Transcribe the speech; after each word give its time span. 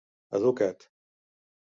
Educa't. 0.37 0.87